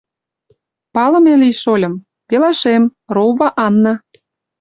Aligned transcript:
—Палыме 0.93 1.33
лий, 1.41 1.55
шольым: 1.61 1.93
пелашем— 2.29 2.83
роува 3.15 3.49
Анна. 3.65 3.93